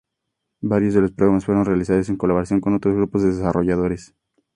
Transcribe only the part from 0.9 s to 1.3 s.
de los